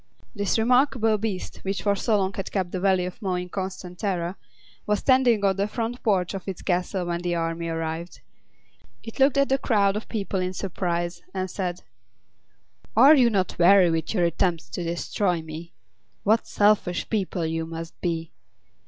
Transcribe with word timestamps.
This 0.33 0.57
remarkable 0.57 1.19
beast, 1.19 1.57
which 1.57 1.83
for 1.83 1.95
so 1.95 2.17
long 2.17 2.33
had 2.33 2.51
kept 2.51 2.71
the 2.71 2.79
Valley 2.79 3.05
of 3.05 3.21
Mo 3.21 3.35
in 3.35 3.49
constant 3.49 3.99
terror, 3.99 4.35
was 4.87 4.97
standing 4.97 5.45
on 5.45 5.55
the 5.57 5.67
front 5.67 6.01
porch 6.01 6.33
of 6.33 6.47
its 6.47 6.63
castle 6.63 7.05
when 7.05 7.19
the 7.21 7.35
army 7.35 7.67
arrived. 7.67 8.21
It 9.03 9.19
looked 9.19 9.37
at 9.37 9.49
the 9.49 9.59
crowd 9.59 9.95
of 9.95 10.09
people 10.09 10.39
in 10.39 10.53
surprise, 10.53 11.21
and 11.35 11.51
said: 11.51 11.83
"Are 12.97 13.13
you 13.15 13.29
not 13.29 13.59
weary 13.59 13.91
with 13.91 14.11
your 14.15 14.23
attempts 14.25 14.69
to 14.69 14.83
destroy 14.83 15.43
me? 15.43 15.71
What 16.23 16.47
selfish 16.47 17.07
people 17.07 17.45
you 17.45 17.67
must 17.67 18.01
be! 18.01 18.31